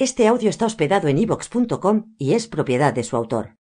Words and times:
Este 0.00 0.28
audio 0.28 0.48
está 0.48 0.64
hospedado 0.64 1.08
en 1.08 1.18
ivox.com 1.18 2.14
y 2.16 2.32
es 2.32 2.48
propiedad 2.48 2.94
de 2.94 3.04
su 3.04 3.16
autor. 3.16 3.58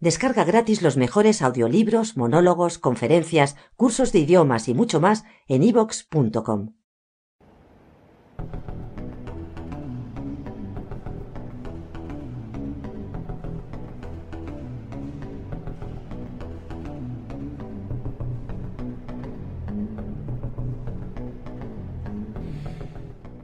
Descarga 0.00 0.42
gratis 0.42 0.82
los 0.82 0.96
mejores 0.96 1.40
audiolibros, 1.40 2.16
monólogos, 2.16 2.78
conferencias, 2.78 3.54
cursos 3.76 4.10
de 4.10 4.18
idiomas 4.18 4.66
y 4.66 4.74
mucho 4.74 4.98
más 4.98 5.22
en 5.46 5.62
ivox.com. 5.62 6.74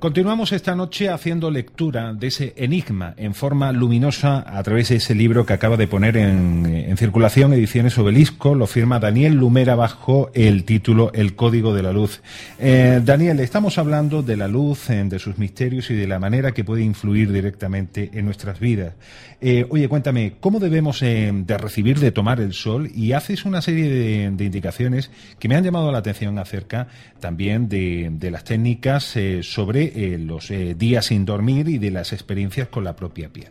Continuamos 0.04 0.52
esta 0.52 0.74
noche 0.74 1.08
haciendo 1.08 1.50
lectura 1.50 2.12
de 2.12 2.26
ese 2.26 2.52
enigma 2.58 3.14
en 3.16 3.32
forma 3.32 3.72
luminosa 3.72 4.44
a 4.46 4.62
través 4.62 4.90
de 4.90 4.96
ese 4.96 5.14
libro 5.14 5.46
que 5.46 5.54
acaba 5.54 5.78
de 5.78 5.86
poner 5.86 6.18
en, 6.18 6.94
circulación 6.98 7.54
Ediciones 7.54 7.96
Obelisco. 7.96 8.54
Lo 8.54 8.66
firma 8.66 9.00
Daniel 9.00 9.32
Lumera 9.32 9.76
bajo 9.76 10.30
el 10.34 10.64
título 10.64 11.10
El 11.14 11.34
Código 11.34 11.74
de 11.74 11.82
la 11.82 11.92
Luz. 11.94 12.20
Eh, 12.58 13.00
Daniel, 13.02 13.40
estamos 13.40 13.78
hablando 13.78 14.22
de 14.22 14.36
la 14.36 14.46
luz, 14.46 14.90
eh, 14.90 15.02
de 15.06 15.18
sus 15.18 15.38
misterios 15.38 15.90
y 15.90 15.94
de 15.94 16.06
la 16.06 16.18
manera 16.18 16.52
que 16.52 16.64
puede 16.64 16.82
influir 16.82 17.32
directamente 17.32 18.10
en 18.12 18.26
nuestras 18.26 18.60
vidas. 18.60 18.92
Eh, 19.40 19.66
oye, 19.70 19.88
cuéntame, 19.88 20.34
¿cómo 20.38 20.60
debemos 20.60 21.00
de 21.00 21.58
recibir, 21.58 21.98
de 21.98 22.12
tomar 22.12 22.40
el 22.40 22.52
sol? 22.52 22.90
Y 22.94 23.12
haces 23.12 23.46
una 23.46 23.62
serie 23.62 23.88
de, 23.88 24.44
indicaciones 24.44 25.10
que 25.38 25.48
me 25.48 25.56
han 25.56 25.64
llamado 25.64 25.90
la 25.90 25.98
atención 25.98 26.38
acerca 26.38 26.88
también 27.20 27.70
de, 27.70 28.10
de 28.12 28.30
las 28.30 28.44
técnicas 28.44 29.16
sobre 29.40 29.93
eh, 29.94 30.18
los 30.18 30.50
eh, 30.50 30.74
días 30.74 31.06
sin 31.06 31.24
dormir 31.24 31.68
y 31.68 31.78
de 31.78 31.90
las 31.90 32.12
experiencias 32.12 32.68
con 32.68 32.84
la 32.84 32.94
propia 32.96 33.28
piel. 33.28 33.50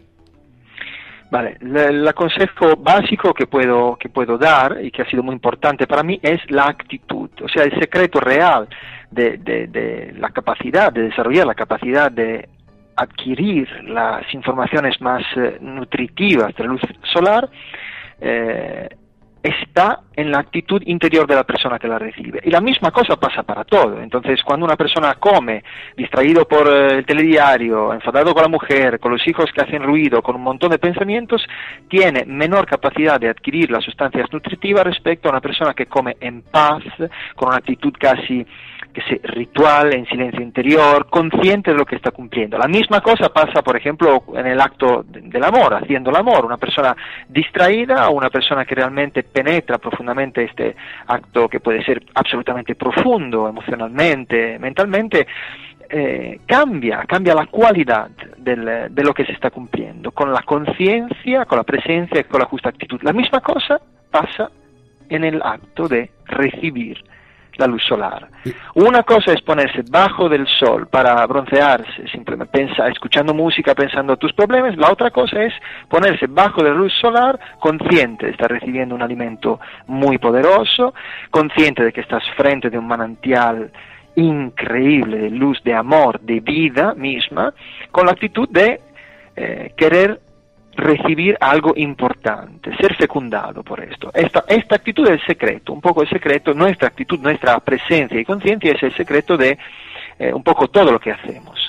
Vale, 1.33 1.57
el 1.61 2.13
consejo 2.13 2.75
básico 2.77 3.33
que 3.33 3.47
puedo, 3.47 3.95
que 3.95 4.07
puedo 4.07 4.37
dar 4.37 4.77
y 4.83 4.91
que 4.91 5.01
ha 5.01 5.09
sido 5.09 5.23
muy 5.23 5.33
importante 5.33 5.87
para 5.87 6.03
mí 6.03 6.19
es 6.21 6.39
la 6.51 6.67
actitud, 6.67 7.27
o 7.41 7.49
sea, 7.49 7.63
el 7.63 7.71
secreto 7.79 8.19
real 8.19 8.67
de, 9.09 10.13
la 10.15 10.29
capacidad, 10.29 10.93
de 10.93 11.03
desarrollar 11.03 11.47
la 11.47 11.55
capacidad 11.55 12.11
de 12.11 12.47
adquirir 12.95 13.67
las 13.85 14.31
informaciones 14.33 15.01
más 15.01 15.23
eh, 15.35 15.57
nutritivas 15.59 16.53
de 16.55 16.63
la 16.63 16.69
luz 16.69 16.81
solar 17.11 17.49
eh, 18.21 18.89
está 19.41 20.01
en 20.15 20.31
la 20.31 20.39
actitud 20.39 20.81
interior 20.85 21.27
de 21.27 21.35
la 21.35 21.43
persona 21.43 21.79
que 21.79 21.87
la 21.87 21.99
recibe. 21.99 22.39
Y 22.43 22.49
la 22.49 22.61
misma 22.61 22.91
cosa 22.91 23.15
pasa 23.15 23.43
para 23.43 23.63
todo. 23.63 24.01
Entonces, 24.01 24.41
cuando 24.43 24.65
una 24.65 24.75
persona 24.75 25.15
come, 25.15 25.63
distraído 25.95 26.47
por 26.47 26.67
eh, 26.67 26.97
el 26.97 27.05
telediario, 27.05 27.93
enfadado 27.93 28.33
con 28.33 28.43
la 28.43 28.49
mujer, 28.49 28.99
con 28.99 29.11
los 29.11 29.27
hijos 29.27 29.51
que 29.53 29.61
hacen 29.61 29.83
ruido, 29.83 30.21
con 30.21 30.35
un 30.35 30.43
montón 30.43 30.71
de 30.71 30.79
pensamientos, 30.79 31.45
tiene 31.89 32.25
menor 32.25 32.65
capacidad 32.65 33.19
de 33.19 33.29
adquirir 33.29 33.71
las 33.71 33.83
sustancias 33.83 34.31
nutritivas 34.31 34.83
respecto 34.83 35.27
a 35.27 35.31
una 35.31 35.41
persona 35.41 35.73
que 35.73 35.85
come 35.85 36.17
en 36.19 36.41
paz, 36.41 36.83
con 37.35 37.49
una 37.49 37.57
actitud 37.57 37.93
casi 37.99 38.45
que 38.93 39.01
se 39.01 39.19
ritual, 39.23 39.93
en 39.93 40.05
silencio 40.05 40.41
interior, 40.41 41.07
consciente 41.09 41.71
de 41.71 41.77
lo 41.77 41.85
que 41.85 41.95
está 41.95 42.11
cumpliendo. 42.11 42.57
La 42.57 42.67
misma 42.67 43.01
cosa 43.01 43.29
pasa, 43.29 43.61
por 43.63 43.75
ejemplo, 43.75 44.23
en 44.35 44.45
el 44.45 44.61
acto 44.61 45.03
del 45.03 45.43
amor, 45.43 45.73
haciendo 45.73 46.11
el 46.11 46.15
amor. 46.15 46.45
Una 46.45 46.57
persona 46.57 46.95
distraída 47.27 48.09
o 48.09 48.13
una 48.13 48.29
persona 48.29 48.65
que 48.65 48.75
realmente 48.75 49.23
penetra 49.23 49.79
profundamente 49.79 50.02
este 50.43 50.75
acto 51.07 51.47
que 51.49 51.59
puede 51.59 51.83
ser 51.83 52.03
absolutamente 52.13 52.75
profundo, 52.75 53.47
emocionalmente, 53.47 54.57
mentalmente, 54.59 55.27
eh, 55.89 56.39
cambia, 56.45 57.03
cambia 57.07 57.35
la 57.35 57.45
cualidad 57.45 58.09
de 58.37 59.03
lo 59.03 59.13
que 59.13 59.25
se 59.25 59.33
está 59.33 59.51
cumpliendo, 59.51 60.11
con 60.11 60.31
la 60.31 60.41
conciencia, 60.41 61.45
con 61.45 61.57
la 61.57 61.63
presencia 61.63 62.21
y 62.21 62.23
con 62.23 62.39
la 62.39 62.47
justa 62.47 62.69
actitud. 62.69 62.99
La 63.03 63.13
misma 63.13 63.41
cosa 63.41 63.79
pasa 64.09 64.49
en 65.09 65.23
el 65.23 65.41
acto 65.43 65.87
de 65.87 66.09
recibir 66.25 66.97
la 67.57 67.67
luz 67.67 67.83
solar. 67.83 68.27
Una 68.75 69.03
cosa 69.03 69.33
es 69.33 69.41
ponerse 69.41 69.83
bajo 69.89 70.27
del 70.27 70.47
sol 70.47 70.87
para 70.87 71.25
broncearse, 71.27 72.07
simplemente 72.11 72.51
pensa, 72.51 72.87
escuchando 72.87 73.33
música, 73.33 73.75
pensando 73.75 74.17
tus 74.17 74.33
problemas. 74.33 74.75
La 74.77 74.91
otra 74.91 75.11
cosa 75.11 75.43
es 75.43 75.53
ponerse 75.87 76.27
bajo 76.27 76.63
de 76.63 76.69
la 76.69 76.75
luz 76.75 76.93
solar, 76.99 77.39
consciente 77.59 78.25
de 78.25 78.31
estar 78.31 78.49
recibiendo 78.49 78.95
un 78.95 79.01
alimento 79.01 79.59
muy 79.87 80.17
poderoso, 80.17 80.93
consciente 81.29 81.83
de 81.83 81.93
que 81.93 82.01
estás 82.01 82.23
frente 82.35 82.69
de 82.69 82.77
un 82.77 82.87
manantial 82.87 83.71
increíble 84.15 85.17
de 85.17 85.29
luz, 85.29 85.61
de 85.63 85.73
amor, 85.73 86.19
de 86.21 86.39
vida 86.39 86.93
misma, 86.93 87.53
con 87.91 88.05
la 88.05 88.11
actitud 88.11 88.47
de 88.49 88.81
eh, 89.35 89.73
querer 89.75 90.19
recibir 90.83 91.37
algo 91.39 91.73
importante, 91.75 92.75
ser 92.77 92.95
fecundado 92.95 93.63
por 93.63 93.79
esto. 93.79 94.11
Esta, 94.13 94.43
esta 94.47 94.75
actitud 94.75 95.05
es 95.05 95.21
el 95.21 95.25
secreto, 95.25 95.73
un 95.73 95.81
poco 95.81 96.01
el 96.01 96.09
secreto, 96.09 96.53
nuestra 96.53 96.89
actitud, 96.89 97.19
nuestra 97.19 97.59
presencia 97.59 98.19
y 98.19 98.25
conciencia 98.25 98.73
es 98.73 98.83
el 98.83 98.93
secreto 98.95 99.37
de 99.37 99.57
eh, 100.19 100.33
un 100.33 100.43
poco 100.43 100.67
todo 100.67 100.91
lo 100.91 100.99
que 100.99 101.11
hacemos. 101.11 101.59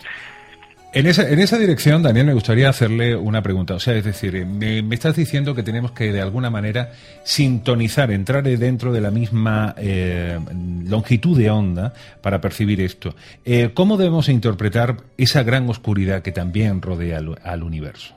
En 0.93 1.07
esa, 1.07 1.29
en 1.29 1.41
esa 1.41 1.59
dirección, 1.59 2.05
Daniel, 2.05 2.27
me 2.27 2.35
gustaría 2.35 2.69
hacerle 2.69 3.17
una 3.17 3.43
pregunta. 3.43 3.75
O 3.75 3.81
sea, 3.81 3.95
es 3.95 4.05
decir, 4.05 4.47
me, 4.47 4.79
estás 4.95 5.17
diciendo 5.17 5.53
que 5.53 5.65
tenemos 5.65 5.91
que 5.91 6.13
de 6.13 6.21
alguna 6.21 6.51
manera 6.51 6.93
sintonizar, 7.25 8.13
entrar 8.13 8.45
dentro 8.45 8.93
de 8.93 9.01
la 9.01 9.11
misma 9.11 9.75
eh, 9.77 10.39
longitud 10.87 11.37
de 11.37 11.51
onda 11.51 11.93
para 12.21 12.41
percibir 12.41 12.81
esto. 12.81 13.17
Eh, 13.45 13.71
¿Cómo 13.75 13.97
debemos 13.97 14.29
interpretar 14.29 14.99
esa 15.19 15.43
gran 15.43 15.69
oscuridad 15.69 16.23
que 16.23 16.31
también 16.31 16.81
rodea 16.81 17.21
al 17.43 17.63
universo? 17.65 18.15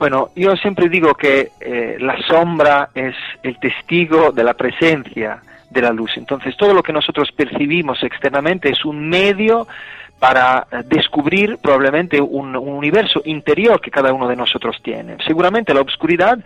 Bueno, 0.00 0.30
yo 0.34 0.56
siempre 0.56 0.88
digo 0.88 1.12
que 1.12 1.50
eh, 1.60 1.98
la 2.00 2.16
sombra 2.22 2.88
es 2.94 3.14
el 3.42 3.60
testigo 3.60 4.32
de 4.32 4.42
la 4.42 4.54
presencia 4.54 5.42
de 5.68 5.82
la 5.82 5.92
luz. 5.92 6.12
Entonces, 6.16 6.56
todo 6.56 6.72
lo 6.72 6.82
que 6.82 6.94
nosotros 6.94 7.30
percibimos 7.32 8.02
externamente 8.02 8.70
es 8.70 8.82
un 8.86 9.10
medio 9.10 9.68
para 10.18 10.66
eh, 10.72 10.84
descubrir 10.86 11.58
probablemente 11.58 12.18
un, 12.18 12.56
universo 12.56 13.20
interior 13.26 13.78
que 13.78 13.90
cada 13.90 14.14
uno 14.14 14.26
de 14.26 14.36
nosotros 14.36 14.80
tiene. 14.82 15.18
Seguramente 15.26 15.74
la 15.74 15.82
oscuridad 15.82 16.38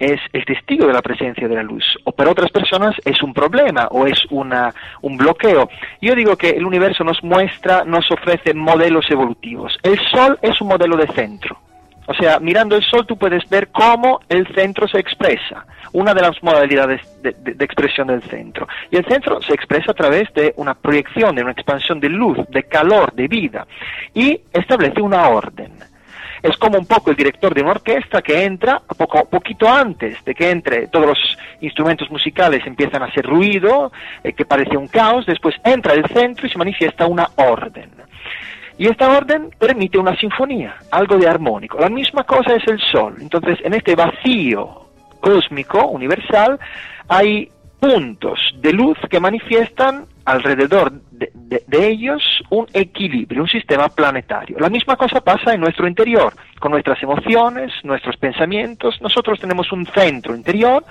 es 0.00 0.18
el 0.32 0.44
testigo 0.44 0.88
de 0.88 0.92
la 0.92 1.00
presencia 1.00 1.46
de 1.46 1.54
la 1.54 1.62
luz, 1.62 1.84
o 2.02 2.10
para 2.10 2.32
otras 2.32 2.50
personas 2.50 2.96
es 3.04 3.22
un 3.22 3.32
problema 3.32 3.86
o 3.92 4.08
es 4.08 4.26
una, 4.30 4.74
un 5.02 5.16
bloqueo. 5.16 5.70
Yo 6.02 6.16
digo 6.16 6.36
que 6.36 6.50
el 6.50 6.66
universo 6.66 7.04
nos 7.04 7.22
muestra, 7.22 7.84
nos 7.84 8.10
ofrece 8.10 8.52
modelos 8.52 9.08
evolutivos. 9.08 9.78
El 9.84 9.96
Sol 10.10 10.40
es 10.42 10.60
un 10.60 10.66
modelo 10.66 10.96
de 10.96 11.06
centro. 11.12 11.56
O 12.06 12.14
sea, 12.14 12.38
mirando 12.38 12.76
el 12.76 12.82
Sol 12.84 13.06
tú 13.06 13.16
puedes 13.16 13.48
ver 13.48 13.68
cómo 13.68 14.20
el 14.28 14.46
centro 14.54 14.86
se 14.86 14.98
expresa, 14.98 15.66
una 15.92 16.14
de 16.14 16.22
las 16.22 16.40
modalidades 16.42 17.00
de, 17.22 17.34
expresión 17.64 18.06
del 18.06 18.22
centro. 18.22 18.68
Y 18.90 18.96
el 18.96 19.04
centro 19.06 19.42
se 19.42 19.54
expresa 19.54 19.90
a 19.90 19.94
través 19.94 20.32
de 20.34 20.54
una 20.56 20.74
proyección, 20.74 21.34
de 21.34 21.42
una 21.42 21.52
expansión 21.52 21.98
de 22.00 22.08
luz, 22.08 22.38
de 22.48 22.62
calor, 22.64 23.12
de 23.12 23.26
vida, 23.28 23.66
y 24.14 24.40
establece 24.52 25.00
una 25.00 25.28
orden. 25.28 25.72
Es 26.42 26.56
como 26.58 26.78
un 26.78 26.86
poco 26.86 27.10
el 27.10 27.16
director 27.16 27.52
de 27.54 27.62
una 27.62 27.72
orquesta 27.72 28.22
que 28.22 28.44
entra 28.44 28.80
poco, 28.96 29.24
poquito 29.28 29.68
antes 29.68 30.22
de 30.24 30.34
que 30.34 30.50
entre, 30.50 30.86
todos 30.88 31.06
los 31.06 31.38
instrumentos 31.60 32.08
musicales 32.10 32.64
empiezan 32.66 33.02
a 33.02 33.06
hacer 33.06 33.26
ruido, 33.26 33.90
eh, 34.22 34.32
que 34.32 34.44
parece 34.44 34.76
un 34.76 34.86
caos, 34.86 35.26
después 35.26 35.56
entra 35.64 35.94
el 35.94 36.06
centro 36.06 36.46
y 36.46 36.50
se 36.50 36.58
manifiesta 36.58 37.06
una 37.06 37.28
orden. 37.36 37.90
Y 38.78 38.88
esta 38.88 39.10
orden 39.10 39.50
permite 39.58 39.98
una 39.98 40.16
sinfonía, 40.16 40.76
algo 40.90 41.16
de 41.16 41.28
armónico. 41.28 41.78
La 41.78 41.88
misma 41.88 42.24
cosa 42.24 42.54
es 42.54 42.66
el 42.68 42.78
Sol. 42.92 43.16
Entonces, 43.20 43.58
en 43.64 43.74
este 43.74 43.94
vacío 43.94 44.86
cósmico, 45.20 45.86
universal, 45.86 46.58
hay 47.08 47.50
puntos 47.80 48.38
de 48.58 48.72
luz 48.72 48.98
que 49.10 49.20
manifiestan 49.20 50.06
alrededor 50.24 50.92
de, 51.10 51.62
ellos 51.70 52.22
un 52.50 52.66
equilibrio, 52.72 53.42
un 53.42 53.48
sistema 53.48 53.88
planetario. 53.88 54.58
La 54.58 54.68
misma 54.68 54.96
cosa 54.96 55.20
pasa 55.20 55.54
en 55.54 55.60
nuestro 55.60 55.86
interior, 55.86 56.34
con 56.58 56.72
nuestras 56.72 57.00
emociones, 57.02 57.72
nuestros 57.84 58.16
pensamientos. 58.16 59.00
Nosotros 59.00 59.38
tenemos 59.38 59.70
un 59.72 59.86
centro 59.86 60.34
interior 60.34 60.84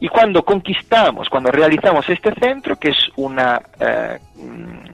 y 0.00 0.08
cuando 0.08 0.44
conquistamos, 0.44 1.30
cuando 1.30 1.50
realizamos 1.50 2.08
este 2.10 2.34
centro, 2.34 2.76
que 2.76 2.90
es 2.90 3.10
una, 3.16 3.60
eh, 3.80 4.18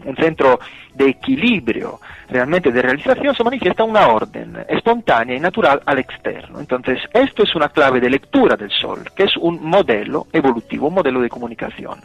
un 0.04 0.16
centro 0.16 0.60
de 0.94 1.10
equilibrio, 1.10 2.00
realmente 2.28 2.70
de 2.72 2.82
realización, 2.82 3.34
se 3.34 3.44
manifiesta 3.44 3.84
una 3.84 4.08
orden 4.08 4.56
espontánea 4.68 5.36
y 5.36 5.40
natural 5.40 5.82
al 5.84 5.98
externo. 5.98 6.60
Entonces, 6.60 6.98
esto 7.12 7.42
es 7.42 7.54
una 7.54 7.68
clave 7.68 8.00
de 8.00 8.10
lectura 8.10 8.56
del 8.56 8.70
Sol, 8.70 9.04
que 9.14 9.24
es 9.24 9.36
un 9.36 9.62
modelo 9.62 10.26
evolutivo, 10.32 10.88
un 10.88 10.94
modelo 10.94 11.20
de 11.20 11.28
comunicación. 11.28 12.00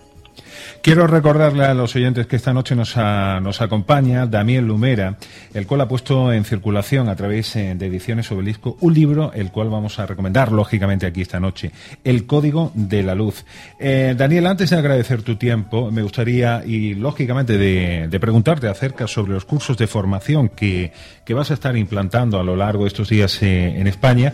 Quiero 0.82 1.08
recordarle 1.08 1.66
a 1.66 1.74
los 1.74 1.96
oyentes 1.96 2.28
que 2.28 2.36
esta 2.36 2.54
noche 2.54 2.76
nos, 2.76 2.96
nos 2.96 3.62
acompaña 3.62 4.28
Daniel 4.28 4.68
Lumera, 4.68 5.18
el 5.54 5.66
cual 5.66 5.82
ha 5.82 5.88
puesto 5.88 6.32
en 6.32 6.46
circulación 6.46 7.10
a 7.10 7.16
través 7.16 7.56
eh, 7.56 7.74
de 7.76 7.88
Ediciones 7.88 8.32
Obelisco 8.32 8.78
un 8.82 8.94
libro, 8.94 9.32
el 9.34 9.52
cual 9.52 9.70
vamos 9.70 9.98
a 10.00 10.06
recomendar 10.06 10.52
lógicamente 10.52 11.06
aquí 11.06 11.22
esta 11.22 11.40
noche, 11.40 11.72
El 12.04 12.26
Código 12.26 12.72
de 12.76 13.04
la 13.04 13.16
Luz. 13.16 13.46
Eh, 13.80 14.14
Daniel, 14.16 14.46
antes 14.46 14.70
de 14.70 14.78
agradecer 14.78 15.24
tu 15.24 15.38
tiempo, 15.38 15.90
me 15.92 16.04
gustaría, 16.04 16.64
y 16.66 16.94
lógicamente 16.94 17.58
de, 17.58 18.20
preguntarte 18.20 18.68
acerca 18.68 19.08
sobre 19.08 19.34
los 19.34 19.46
cursos 19.46 19.78
de 19.78 19.88
formación 19.88 20.50
que, 20.50 20.92
vas 21.30 21.52
a 21.52 21.56
estar 21.56 21.76
implantando 21.76 22.40
a 22.40 22.44
lo 22.44 22.56
largo 22.56 22.84
de 22.84 22.88
estos 22.88 23.10
días 23.10 23.42
eh, 23.42 23.80
en 23.80 23.88
España. 23.88 24.34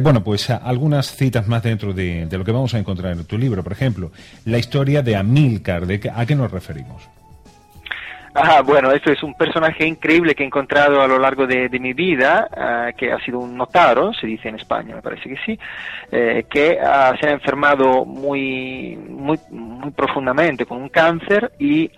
bueno, 0.00 0.22
pues 0.24 0.48
algunas 0.50 1.14
citas 1.14 1.46
más 1.48 1.62
dentro 1.62 1.92
de, 1.92 2.26
de 2.26 2.38
lo 2.38 2.44
que 2.44 2.52
vamos 2.52 2.72
a 2.74 2.78
encontrar 2.78 3.12
en 3.12 3.24
tu 3.24 3.36
libro. 3.36 3.62
Por 3.62 3.72
ejemplo, 3.72 4.12
la 4.44 4.58
historia 4.58 5.02
de 5.02 5.16
Amilcar, 5.44 5.86
¿de 5.86 6.10
¿a 6.14 6.26
qué 6.26 6.34
nos 6.34 6.50
referimos? 6.50 7.08
Ah, 8.34 8.62
bueno, 8.62 8.90
esto 8.90 9.12
es 9.12 9.22
un 9.22 9.34
personaje 9.34 9.86
increíble 9.86 10.34
que 10.34 10.42
he 10.42 10.46
encontrado 10.46 11.00
a 11.00 11.06
lo 11.06 11.18
largo 11.18 11.46
de, 11.46 11.68
mi 11.78 11.92
vida, 11.92 12.48
ah, 12.56 12.90
que 12.96 13.12
ha 13.12 13.18
sido 13.20 13.38
un 13.38 13.56
notaro, 13.56 14.12
se 14.12 14.26
dice 14.26 14.48
en 14.48 14.56
España, 14.56 14.96
me 14.96 15.02
parece 15.02 15.28
que 15.28 15.36
sí, 15.46 15.58
eh, 16.10 16.44
que 16.50 16.78
se 17.20 17.28
ha 17.28 17.30
enfermado 17.30 18.04
muy, 18.04 18.96
muy, 18.96 19.38
muy 19.50 19.90
profundamente 19.92 20.66
con 20.66 20.78
un 20.82 20.88
cáncer 20.88 21.52
y 21.60 21.90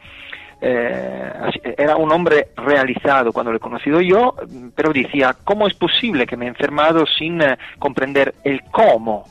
eh, 0.60 1.32
era 1.76 1.96
un 1.96 2.10
hombre 2.10 2.48
realizado 2.56 3.32
cuando 3.32 3.52
lo 3.52 3.58
he 3.58 3.60
conocido 3.60 4.00
yo, 4.00 4.34
pero 4.74 4.92
decía, 4.92 5.36
¿cómo 5.44 5.66
es 5.66 5.74
posible 5.74 6.26
que 6.26 6.36
me 6.36 6.46
he 6.46 6.48
enfermado 6.48 7.04
sin 7.06 7.40
eh, 7.42 7.58
comprender 7.78 8.34
el 8.42 8.62
cómo? 8.70 9.24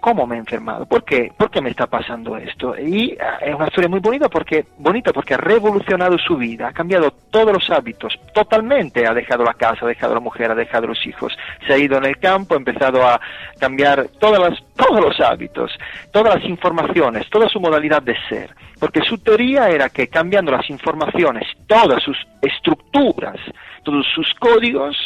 Cómo 0.00 0.26
me 0.26 0.36
he 0.36 0.38
enfermado, 0.38 0.86
¿por 0.86 1.04
qué? 1.04 1.30
¿Por 1.36 1.50
qué 1.50 1.60
me 1.60 1.70
está 1.70 1.86
pasando 1.86 2.36
esto? 2.36 2.74
Y 2.78 3.16
ah, 3.20 3.38
es 3.42 3.54
una 3.54 3.66
historia 3.66 3.88
muy 3.88 4.00
bonita 4.00 4.28
porque, 4.28 4.64
bonita 4.78 5.12
porque 5.12 5.34
ha 5.34 5.36
revolucionado 5.36 6.18
su 6.18 6.36
vida, 6.36 6.68
ha 6.68 6.72
cambiado 6.72 7.12
todos 7.30 7.52
los 7.52 7.70
hábitos, 7.70 8.18
totalmente, 8.32 9.06
ha 9.06 9.14
dejado 9.14 9.44
la 9.44 9.54
casa, 9.54 9.84
ha 9.84 9.88
dejado 9.88 10.14
la 10.14 10.20
mujer, 10.20 10.50
ha 10.50 10.54
dejado 10.54 10.86
los 10.86 11.06
hijos, 11.06 11.36
se 11.66 11.72
ha 11.72 11.78
ido 11.78 11.98
en 11.98 12.06
el 12.06 12.18
campo, 12.18 12.54
ha 12.54 12.58
empezado 12.58 13.06
a 13.06 13.20
cambiar 13.58 14.08
todas 14.18 14.40
las, 14.40 14.64
todos 14.76 15.00
los 15.00 15.20
hábitos, 15.20 15.70
todas 16.12 16.36
las 16.36 16.44
informaciones, 16.44 17.28
toda 17.30 17.48
su 17.48 17.60
modalidad 17.60 18.02
de 18.02 18.16
ser, 18.28 18.54
porque 18.78 19.02
su 19.02 19.18
teoría 19.18 19.68
era 19.68 19.90
que 19.90 20.08
cambiando 20.08 20.50
las 20.50 20.68
informaciones, 20.70 21.46
todas 21.66 22.02
sus 22.02 22.16
estructuras, 22.40 23.36
todos 23.84 24.06
sus 24.14 24.32
códigos, 24.34 24.96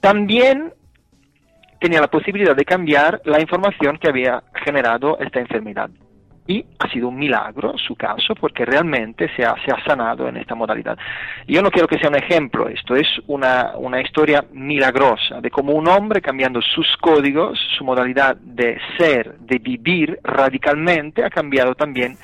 también 0.00 0.72
tenía 1.80 2.00
la 2.00 2.08
posibilidad 2.08 2.56
de 2.56 2.64
cambiar 2.64 3.20
la 3.24 3.40
información 3.40 3.98
que 3.98 4.08
había 4.08 4.42
generado 4.64 5.18
esta 5.18 5.40
enfermedad. 5.40 5.90
Y 6.46 6.64
ha 6.78 6.90
sido 6.90 7.08
un 7.08 7.18
milagro 7.18 7.76
su 7.76 7.94
caso 7.94 8.34
porque 8.34 8.64
realmente 8.64 9.28
se 9.36 9.44
ha, 9.44 9.54
se 9.64 9.70
ha 9.70 9.84
sanado 9.84 10.28
en 10.28 10.38
esta 10.38 10.54
modalidad. 10.54 10.96
Yo 11.46 11.60
no 11.60 11.70
quiero 11.70 11.86
que 11.86 11.98
sea 11.98 12.08
un 12.08 12.16
ejemplo 12.16 12.68
esto, 12.68 12.96
es 12.96 13.06
una, 13.26 13.72
una 13.76 14.00
historia 14.00 14.42
milagrosa 14.52 15.42
de 15.42 15.50
cómo 15.50 15.74
un 15.74 15.86
hombre 15.88 16.22
cambiando 16.22 16.62
sus 16.62 16.86
códigos, 16.96 17.58
su 17.76 17.84
modalidad 17.84 18.36
de 18.36 18.78
ser, 18.96 19.36
de 19.40 19.58
vivir 19.58 20.18
radicalmente, 20.22 21.22
ha 21.22 21.28
cambiado 21.28 21.74
también 21.74 22.16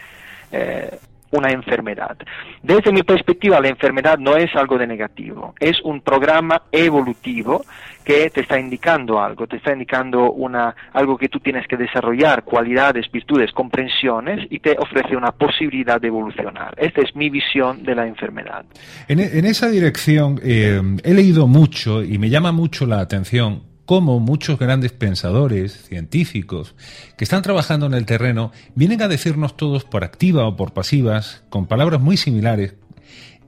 eh, 0.51 0.89
una 1.35 1.51
enfermedad. 1.51 2.17
Desde 2.63 2.93
mi 2.93 3.03
perspectiva, 3.03 3.61
la 3.61 3.69
enfermedad 3.69 4.19
no 4.19 4.37
es 4.37 4.55
algo 4.55 4.79
de 4.79 4.87
negativo, 4.87 5.55
es 5.61 5.81
un 5.83 6.01
programa 6.01 6.63
evolutivo 6.73 7.65
que 8.05 8.31
te 8.31 8.43
está 8.43 8.61
indicando 8.61 9.21
algo, 9.21 9.47
te 9.47 9.57
está 9.57 9.73
indicando 9.73 10.33
una, 10.33 10.75
algo 10.93 11.17
que 11.17 11.29
tú 11.29 11.41
tienes 11.41 11.67
que 11.67 11.77
desarrollar, 11.77 12.45
cualidades, 12.45 13.11
virtudes, 13.11 13.51
comprensiones, 13.53 14.47
y 14.51 14.59
te 14.59 14.77
ofrece 14.79 15.17
una 15.17 15.33
posibilidad 15.33 16.01
de 16.01 16.09
evolucionar. 16.09 16.75
Esta 16.77 17.01
es 17.01 17.17
mi 17.17 17.31
visión 17.31 17.83
de 17.83 17.95
la 17.95 18.07
enfermedad. 18.07 18.65
En, 19.09 19.21
esa 19.21 19.69
dirección 19.69 20.39
eh, 20.43 20.81
he 21.03 21.15
leído 21.15 21.47
mucho 21.47 22.03
y 22.03 22.19
me 22.19 22.29
llama 22.29 22.53
mucho 22.53 22.87
la 22.87 23.01
atención 23.01 23.74
cómo 23.87 24.21
muchos 24.21 24.59
grandes 24.59 24.93
pensadores, 24.93 25.87
científicos, 25.87 26.75
que 27.17 27.25
están 27.25 27.43
trabajando 27.43 27.87
en 27.87 27.95
el 27.95 28.07
terreno, 28.07 28.53
vienen 28.75 29.03
a 29.03 29.09
decirnos 29.09 29.57
todos 29.57 29.85
por 29.85 30.05
activa 30.05 30.47
o 30.47 30.57
por 30.57 30.73
pasivas, 30.73 31.45
con 31.51 31.67
palabras 31.67 32.01
muy 32.01 32.17
similares, 32.17 32.75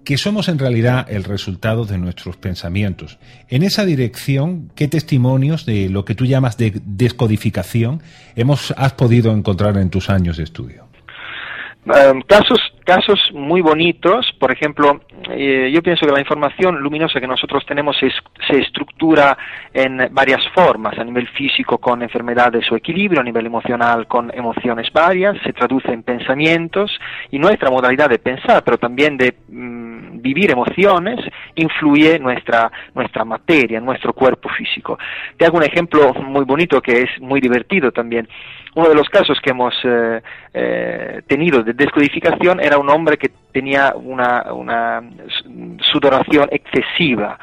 que 0.05 0.19
somos 0.19 0.49
en 0.49 0.61
realidad 0.61 1.05
el 1.11 1.25
resultado 1.25 1.85
de 1.85 1.99
nuestros 1.99 2.37
pensamientos. 2.37 3.19
En 3.49 3.65
esa 3.65 3.85
dirección, 3.85 4.71
¿qué 4.77 4.87
testimonios 4.87 5.67
de 5.67 5.89
lo 5.89 6.05
que 6.05 6.15
tú 6.15 6.27
llamas 6.27 6.57
de 6.57 6.81
descodificación 6.85 8.01
hemos, 8.37 8.73
has 8.77 8.93
podido 8.93 9.33
encontrar 9.33 9.77
en 9.79 9.91
tus 9.91 10.09
años 10.09 10.37
de 10.37 10.45
estudio? 10.45 10.87
Em, 11.87 12.21
casos, 12.23 12.61
casos 12.87 13.21
muy 13.35 13.61
bonitos, 13.61 14.33
por 14.39 14.53
ejemplo, 14.53 15.01
eh, 15.31 15.71
yo 15.75 15.83
pienso 15.83 16.07
que 16.07 16.13
la 16.13 16.21
información 16.21 16.81
luminosa 16.81 17.21
que 17.21 17.27
nosotros 17.27 17.67
tenemos 17.67 17.97
se 17.99 18.59
estructura 18.59 19.37
en 19.75 20.09
varias 20.13 20.41
formas, 20.55 20.97
a 20.99 21.05
nivel 21.05 21.27
físico 21.29 21.79
con 21.79 22.01
enfermedades 22.01 22.71
o 22.71 22.77
equilibrio, 22.77 23.21
a 23.21 23.25
nivel 23.25 23.45
emocional 23.45 24.07
con 24.07 24.33
emociones 24.33 24.91
varias, 24.93 25.37
se 25.43 25.53
traduce 25.53 25.93
en 25.93 26.05
pensamientos 26.05 26.91
y 27.31 27.39
nuestra 27.41 27.71
modalidad 27.71 28.09
de 28.09 28.21
pensar, 28.21 28.63
pero 28.65 28.79
también 28.79 29.17
de 29.17 29.35
mm, 29.49 29.86
vivir 30.21 30.51
emociones, 30.51 31.21
influye 31.55 32.19
nuestra, 32.19 32.71
nuestra 32.95 33.25
materia, 33.25 33.81
nuestro 33.81 34.13
cuerpo 34.13 34.49
físico. 34.51 34.99
Te 35.37 35.45
hago 35.45 35.57
un 35.57 35.65
ejemplo 35.65 36.13
muy 36.15 36.45
bonito 36.45 36.81
que 36.81 37.03
es 37.03 37.21
muy 37.21 37.41
divertido 37.41 37.93
también. 37.93 38.29
Uno 38.75 38.89
de 38.89 38.95
los 38.95 39.09
casos 39.09 39.41
que 39.41 39.51
hemos 39.51 39.75
eh, 39.85 40.21
eh, 40.53 41.23
tenido 41.27 41.63
de 41.63 41.73
descodificación 41.73 42.61
era 42.61 42.79
un 42.79 42.91
hombre 42.91 43.17
que 43.17 43.31
tenía 43.53 43.95
una, 43.97 44.53
una 44.53 45.03
sudoración 45.93 46.49
excesiva. 46.51 47.39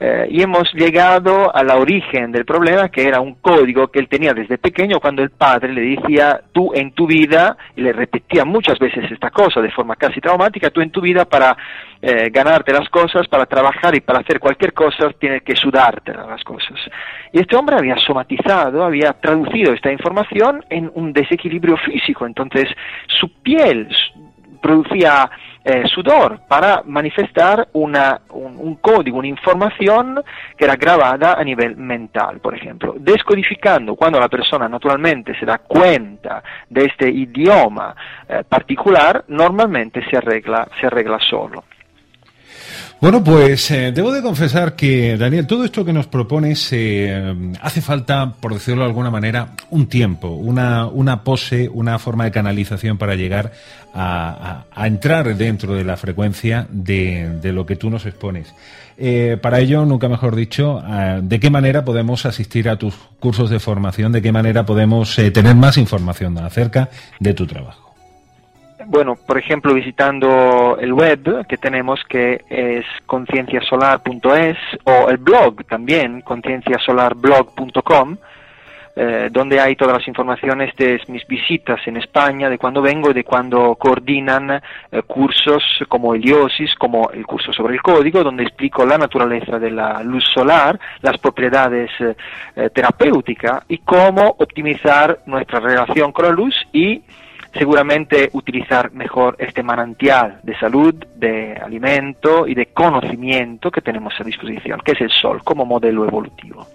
Eh, 0.00 0.26
y 0.30 0.42
hemos 0.42 0.72
llegado 0.74 1.54
al 1.54 1.70
origen 1.70 2.32
del 2.32 2.44
problema, 2.44 2.88
que 2.88 3.06
era 3.06 3.20
un 3.20 3.34
código 3.34 3.88
que 3.88 4.00
él 4.00 4.08
tenía 4.08 4.34
desde 4.34 4.58
pequeño 4.58 5.00
cuando 5.00 5.22
el 5.22 5.30
padre 5.30 5.72
le 5.72 5.80
decía, 5.80 6.40
tú 6.52 6.72
en 6.74 6.92
tu 6.92 7.06
vida, 7.06 7.56
y 7.76 7.82
le 7.82 7.92
repetía 7.92 8.44
muchas 8.44 8.78
veces 8.78 9.10
esta 9.10 9.30
cosa 9.30 9.60
de 9.60 9.70
forma 9.70 9.96
casi 9.96 10.20
traumática, 10.20 10.70
tú 10.70 10.80
en 10.80 10.90
tu 10.90 11.00
vida 11.00 11.24
para 11.24 11.56
eh, 12.00 12.30
ganarte 12.30 12.72
las 12.72 12.88
cosas, 12.88 13.28
para 13.28 13.46
trabajar 13.46 13.94
y 13.94 14.00
para 14.00 14.20
hacer 14.20 14.40
cualquier 14.40 14.72
cosa, 14.72 15.10
tienes 15.18 15.42
que 15.42 15.54
sudarte 15.54 16.12
las 16.12 16.42
cosas. 16.42 16.78
Y 17.32 17.40
este 17.40 17.56
hombre 17.56 17.76
había 17.76 17.96
somatizado, 17.96 18.84
había 18.84 19.12
traducido 19.12 19.72
esta 19.72 19.92
información 19.92 20.64
en 20.68 20.90
un 20.94 21.12
desequilibrio 21.12 21.76
físico, 21.76 22.26
entonces 22.26 22.68
su 23.06 23.28
piel 23.42 23.88
producía 24.60 25.30
eh, 25.64 25.84
sudor 25.86 26.40
para 26.48 26.82
manifestar 26.84 27.68
una, 27.74 28.20
un, 28.30 28.76
código, 28.76 29.18
una 29.18 29.28
información 29.28 30.22
que 30.56 30.64
era 30.64 30.76
grabada 30.76 31.34
a 31.34 31.44
nivel 31.44 31.76
mental, 31.76 32.40
por 32.40 32.54
ejemplo. 32.54 32.94
Descodificando, 32.98 33.94
cuando 33.94 34.18
la 34.18 34.28
persona 34.28 34.68
naturalmente 34.68 35.38
se 35.38 35.46
da 35.46 35.58
cuenta 35.58 36.42
de 36.68 36.86
este 36.86 37.08
idioma 37.08 37.94
eh, 38.28 38.42
particular, 38.48 39.24
normalmente 39.28 40.04
se 40.10 40.16
arregla, 40.16 40.68
se 40.80 40.86
arregla 40.86 41.18
solo. 41.20 41.64
Bueno, 43.02 43.24
pues 43.24 43.68
eh, 43.72 43.90
debo 43.90 44.12
de 44.12 44.22
confesar 44.22 44.76
que, 44.76 45.16
Daniel, 45.16 45.44
todo 45.44 45.64
esto 45.64 45.84
que 45.84 45.92
nos 45.92 46.06
propones 46.06 46.68
eh, 46.70 47.34
hace 47.60 47.80
falta, 47.80 48.32
por 48.38 48.54
decirlo 48.54 48.82
de 48.82 48.90
alguna 48.90 49.10
manera, 49.10 49.56
un 49.70 49.88
tiempo, 49.88 50.28
una, 50.28 50.86
una 50.86 51.24
pose, 51.24 51.68
una 51.68 51.98
forma 51.98 52.22
de 52.22 52.30
canalización 52.30 52.98
para 52.98 53.16
llegar 53.16 53.50
a, 53.92 54.66
entrar 54.76 55.36
dentro 55.36 55.74
de 55.74 55.82
la 55.82 55.96
frecuencia 55.96 56.68
de, 56.70 57.40
lo 57.52 57.66
que 57.66 57.74
tú 57.74 57.90
nos 57.90 58.06
expones. 58.06 58.54
Eh, 58.96 59.36
para 59.42 59.58
ello, 59.58 59.84
nunca 59.84 60.08
mejor 60.08 60.36
dicho, 60.36 60.80
¿de 61.20 61.40
qué 61.40 61.50
manera 61.50 61.84
podemos 61.84 62.24
asistir 62.24 62.68
a 62.68 62.76
tus 62.76 62.94
cursos 63.18 63.50
de 63.50 63.58
formación? 63.58 64.12
¿De 64.12 64.22
qué 64.22 64.30
manera 64.30 64.64
podemos 64.64 65.16
tener 65.16 65.56
más 65.56 65.76
información 65.76 66.38
acerca 66.38 66.88
de 67.18 67.34
tu 67.34 67.48
trabajo? 67.48 67.91
Bueno, 68.86 69.16
por 69.26 69.38
ejemplo, 69.38 69.74
visitando 69.74 70.76
el 70.80 70.92
web 70.92 71.46
que 71.46 71.56
tenemos 71.56 72.00
que 72.08 72.44
es 72.48 72.84
concienciasolar.es 73.06 74.56
o 74.84 75.08
el 75.10 75.18
blog 75.18 75.64
también, 75.66 76.20
concienciasolarblog.com, 76.22 78.16
eh, 78.94 79.30
donde 79.32 79.58
hay 79.58 79.74
todas 79.74 79.98
las 79.98 80.06
informaciones 80.06 80.76
de 80.76 81.00
mis 81.08 81.26
visitas 81.26 81.80
en 81.86 81.96
España, 81.96 82.50
de 82.50 82.58
cuando 82.58 82.82
vengo 82.82 83.10
y 83.10 83.14
de 83.14 83.24
cuando 83.24 83.74
coordinan 83.76 84.50
eh, 84.50 85.02
cursos 85.06 85.62
como 85.88 86.14
Heliosis, 86.14 86.74
como 86.74 87.10
el 87.10 87.24
curso 87.24 87.52
sobre 87.52 87.74
el 87.74 87.82
código, 87.82 88.22
donde 88.22 88.42
explico 88.42 88.84
la 88.84 88.98
naturaleza 88.98 89.58
de 89.58 89.70
la 89.70 90.02
luz 90.02 90.24
solar, 90.34 90.78
las 91.00 91.16
propiedades 91.18 91.90
eh, 92.00 92.68
terapéuticas 92.70 93.64
y 93.68 93.78
cómo 93.78 94.36
optimizar 94.38 95.20
nuestra 95.24 95.60
relación 95.60 96.12
con 96.12 96.26
la 96.26 96.32
luz 96.32 96.54
y 96.72 97.02
seguramente 97.52 98.30
utilizar 98.32 98.92
mejor 98.92 99.36
este 99.38 99.62
manantial 99.62 100.40
de 100.42 100.58
salud, 100.58 100.94
de 101.16 101.54
alimento 101.54 102.46
y 102.46 102.54
de 102.54 102.66
conocimiento 102.66 103.70
que 103.70 103.80
tenemos 103.80 104.14
a 104.18 104.24
disposición, 104.24 104.80
que 104.84 104.92
es 104.92 105.00
el 105.00 105.10
sol 105.10 105.42
como 105.44 105.64
modelo 105.64 106.06
evolutivo. 106.06 106.66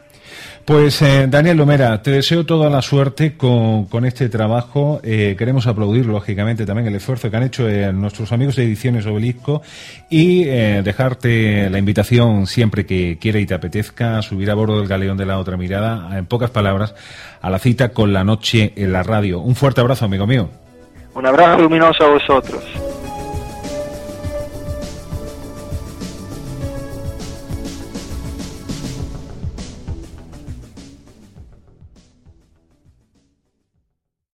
Pues 0.67 1.01
eh, 1.01 1.27
Daniel 1.29 1.55
Lomera, 1.55 2.01
te 2.01 2.11
deseo 2.11 2.45
toda 2.45 2.69
la 2.69 2.81
suerte 2.81 3.37
con, 3.37 3.87
este 4.03 4.27
trabajo. 4.27 4.99
Eh, 5.01 5.37
queremos 5.37 5.65
aplaudir, 5.65 6.05
lógicamente, 6.05 6.65
también 6.65 6.89
el 6.89 6.95
esfuerzo 6.95 7.31
que 7.31 7.37
han 7.37 7.43
hecho 7.43 7.69
eh, 7.69 7.93
nuestros 7.93 8.33
amigos 8.33 8.57
de 8.57 8.65
Ediciones 8.65 9.05
Obelisco 9.05 9.61
y 10.09 10.43
dejarte 10.43 11.69
la 11.69 11.79
invitación 11.79 12.47
siempre 12.47 12.85
que 12.85 13.17
quiera 13.17 13.39
y 13.39 13.45
te 13.45 13.53
apetezca 13.53 14.21
subir 14.21 14.51
a 14.51 14.55
bordo 14.55 14.79
del 14.79 14.89
galeón 14.89 15.15
de 15.15 15.25
la 15.25 15.39
otra 15.39 15.55
mirada, 15.55 16.17
en 16.17 16.25
pocas 16.25 16.49
palabras, 16.49 16.93
a 17.41 17.49
la 17.49 17.59
cita 17.59 17.93
con 17.93 18.11
la 18.11 18.25
noche 18.25 18.73
en 18.75 18.91
la 18.91 19.03
radio. 19.03 19.39
Un 19.39 19.55
fuerte 19.55 19.79
abrazo, 19.79 20.03
amigo 20.03 20.27
mío. 20.27 20.49
Un 21.17 21.25
abrazo 21.25 21.63
luminoso 21.63 22.05
a 22.05 22.09
vosotros. 22.09 22.86